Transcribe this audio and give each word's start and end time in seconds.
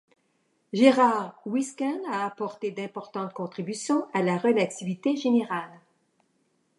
Gerhard 0.73 1.39
Huisken 1.45 2.01
a 2.09 2.25
apporté 2.25 2.71
d'importantes 2.71 3.33
contributions 3.35 4.07
à 4.15 4.23
la 4.23 4.39
relativité 4.39 5.15
générale. 5.15 5.79